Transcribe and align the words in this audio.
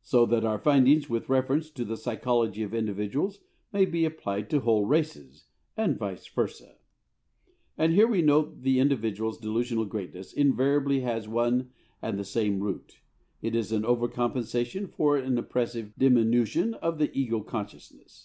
So 0.00 0.24
that 0.24 0.46
our 0.46 0.58
findings 0.58 1.10
with 1.10 1.28
reference 1.28 1.70
to 1.72 1.84
the 1.84 1.98
psychology 1.98 2.62
of 2.62 2.72
individuals 2.72 3.40
may 3.70 3.84
be 3.84 4.06
applied 4.06 4.48
to 4.48 4.60
whole 4.60 4.86
races, 4.86 5.44
and 5.76 5.98
vice 5.98 6.26
versa. 6.26 6.76
And 7.76 7.92
here 7.92 8.06
we 8.06 8.22
note 8.22 8.48
that 8.54 8.62
the 8.62 8.80
individual's 8.80 9.36
delusional 9.36 9.84
greatness 9.84 10.32
invariably 10.32 11.00
has 11.00 11.28
one 11.28 11.70
and 12.00 12.18
the 12.18 12.24
same 12.24 12.60
root: 12.60 13.00
it 13.42 13.54
is 13.54 13.72
an 13.72 13.84
over 13.84 14.08
compensation 14.08 14.86
for 14.86 15.18
an 15.18 15.36
oppressive 15.36 15.92
diminution 15.98 16.72
of 16.72 16.96
the 16.96 17.10
ego 17.14 17.42
consciousness. 17.42 18.22